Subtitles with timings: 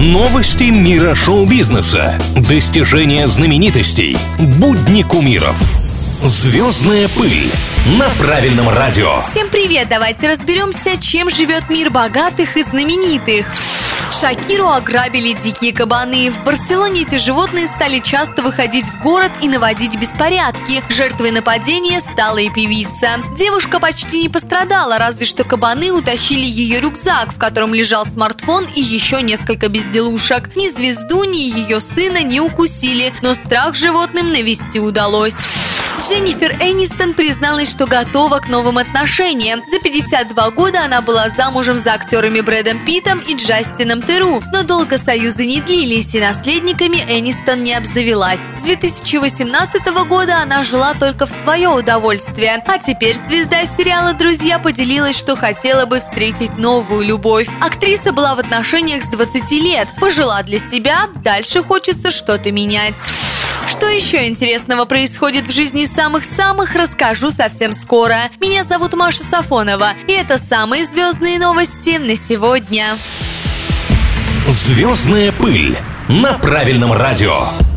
[0.00, 2.18] Новости мира шоу-бизнеса.
[2.34, 4.16] Достижения знаменитостей.
[4.58, 5.60] Будни кумиров.
[6.24, 7.50] Звездная пыль
[7.98, 9.20] на правильном радио.
[9.20, 9.90] Всем привет!
[9.90, 13.46] Давайте разберемся, чем живет мир богатых и знаменитых.
[14.10, 16.30] Шакиру ограбили дикие кабаны.
[16.30, 20.82] В Барселоне эти животные стали часто выходить в город и наводить беспорядки.
[20.88, 23.18] Жертвой нападения стала и певица.
[23.36, 28.80] Девушка почти не пострадала, разве что кабаны утащили ее рюкзак, в котором лежал смартфон и
[28.80, 30.54] еще несколько безделушек.
[30.56, 35.36] Ни звезду, ни ее сына не укусили, но страх животным навести удалось.
[36.00, 39.62] Дженнифер Энистон призналась, что готова к новым отношениям.
[39.68, 44.96] За 52 года она была замужем за актерами Брэдом Питом и Джастином Теру, но долго
[44.96, 48.40] союзы не длились, и наследниками Энистон не обзавелась.
[48.56, 55.18] С 2018 года она жила только в свое удовольствие, а теперь звезда сериала «Друзья» поделилась,
[55.18, 57.48] что хотела бы встретить новую любовь.
[57.60, 62.96] Актриса была в отношениях с 20 лет, пожила для себя, дальше хочется что-то менять.
[63.70, 68.22] Что еще интересного происходит в жизни самых-самых, расскажу совсем скоро.
[68.40, 72.96] Меня зовут Маша Сафонова, и это самые звездные новости на сегодня.
[74.48, 77.69] Звездная пыль на правильном радио.